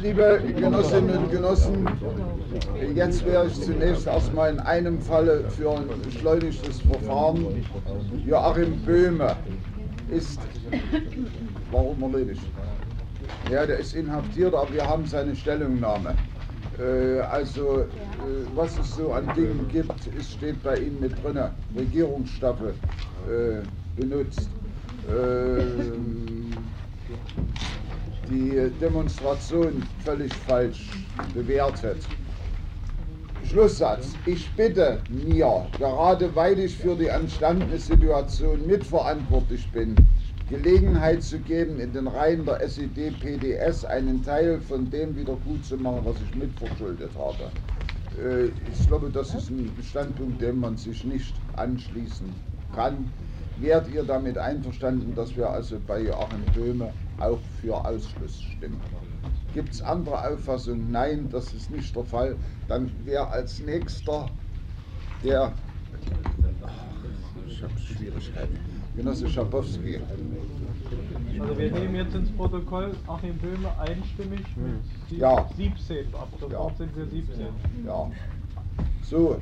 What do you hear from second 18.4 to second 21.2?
was es so an Dingen gibt, es steht bei Ihnen mit